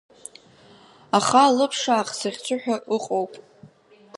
Аха 1.17 1.39
алыԥшаах 1.45 2.09
захьӡу 2.19 2.57
ҳәа 2.61 2.75
ыҟоуп. 2.95 3.31